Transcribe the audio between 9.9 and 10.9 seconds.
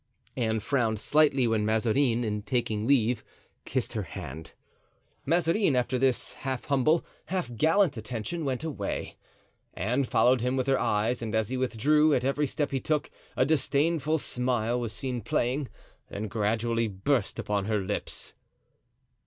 followed him with her